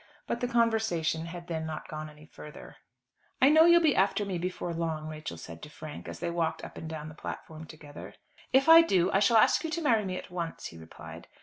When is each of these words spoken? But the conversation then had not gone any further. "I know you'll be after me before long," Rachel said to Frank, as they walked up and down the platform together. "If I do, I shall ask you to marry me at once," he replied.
But 0.25 0.39
the 0.39 0.47
conversation 0.47 1.25
then 1.25 1.27
had 1.47 1.65
not 1.67 1.87
gone 1.87 2.09
any 2.09 2.25
further. 2.25 2.77
"I 3.39 3.49
know 3.49 3.65
you'll 3.65 3.83
be 3.83 3.95
after 3.95 4.25
me 4.25 4.39
before 4.39 4.73
long," 4.73 5.07
Rachel 5.07 5.37
said 5.37 5.61
to 5.61 5.69
Frank, 5.69 6.07
as 6.07 6.17
they 6.19 6.31
walked 6.31 6.63
up 6.63 6.75
and 6.75 6.89
down 6.89 7.07
the 7.07 7.13
platform 7.13 7.65
together. 7.65 8.15
"If 8.51 8.67
I 8.67 8.81
do, 8.81 9.11
I 9.11 9.19
shall 9.19 9.37
ask 9.37 9.63
you 9.63 9.69
to 9.69 9.81
marry 9.83 10.03
me 10.05 10.17
at 10.17 10.31
once," 10.31 10.65
he 10.65 10.77
replied. 10.79 11.27